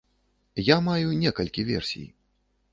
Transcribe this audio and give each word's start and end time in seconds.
Я 0.69 0.77
маю 0.87 1.13
некалькі 1.25 1.69
версій. 1.71 2.05